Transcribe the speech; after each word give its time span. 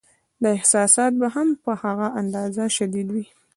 دا 0.41 0.49
احساسات 0.57 1.11
به 1.21 1.27
هم 1.35 1.47
په 1.63 1.71
هغه 1.83 2.07
اندازه 2.21 2.65
شدید 2.77 3.07
وي. 3.11 3.25